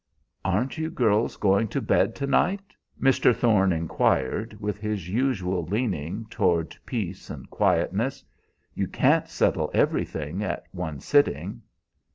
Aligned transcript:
"Aren't 0.43 0.79
you 0.79 0.89
girls 0.89 1.37
going 1.37 1.67
to 1.67 1.79
bed 1.79 2.15
to 2.15 2.25
night?" 2.25 2.73
Mr. 2.99 3.35
Thorne 3.35 3.71
inquired, 3.71 4.57
with 4.59 4.79
his 4.79 5.07
usual 5.07 5.63
leaning 5.63 6.25
toward 6.25 6.75
peace 6.87 7.29
and 7.29 7.47
quietness. 7.51 8.23
"You 8.73 8.87
can't 8.87 9.29
settle 9.29 9.69
everything 9.75 10.43
at 10.43 10.63
one 10.71 11.01
sitting." 11.01 11.61